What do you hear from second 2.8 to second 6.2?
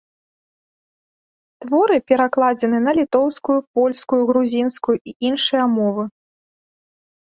на літоўскую, польскую, грузінскую і іншыя мовы.